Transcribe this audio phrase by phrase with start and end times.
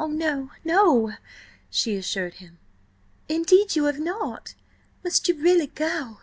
[0.00, 1.12] "Oh, no, no!"
[1.70, 2.58] she assured him.
[3.28, 4.56] "Indeed, you have not!
[5.04, 6.22] Must you really go?"